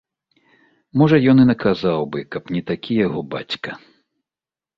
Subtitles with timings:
[1.01, 3.69] Можа, ён і наказаў бы, каб не такі яго бацька.